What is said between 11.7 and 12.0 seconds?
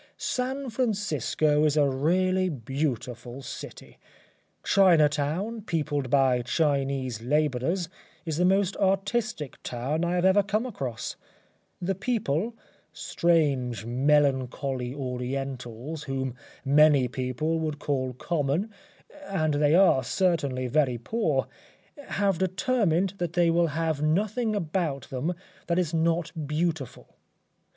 The